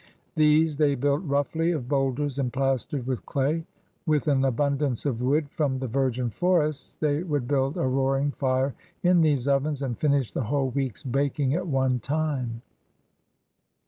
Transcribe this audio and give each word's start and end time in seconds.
These 0.35 0.77
they 0.77 0.95
built 0.95 1.21
roughly 1.25 1.69
of 1.71 1.87
boulders 1.87 2.39
and 2.39 2.51
plastered 2.51 3.05
with 3.05 3.23
clay. 3.27 3.67
With 4.07 4.27
an 4.27 4.43
abundance 4.43 5.05
of 5.05 5.21
wood 5.21 5.47
from 5.51 5.77
the 5.77 5.85
virgin 5.85 6.31
forests 6.31 6.95
they 6.95 7.21
would 7.21 7.47
build 7.47 7.77
a 7.77 7.85
roaring 7.85 8.31
fire 8.31 8.73
in 9.03 9.21
these 9.21 9.47
ovens 9.47 9.83
and 9.83 9.95
finish 9.95 10.31
the 10.31 10.45
whole 10.45 10.71
week^s 10.71 11.03
baking 11.11 11.53
at 11.53 11.67
one 11.67 11.99
time. 11.99 12.63